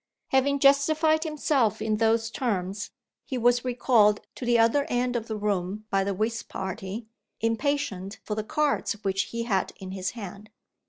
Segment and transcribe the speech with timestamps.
[0.29, 2.89] Having justified himself in those terms,
[3.23, 7.05] he was recalled to the other end of the room by the whist party,
[7.39, 10.49] impatient for the cards which he had in his hand.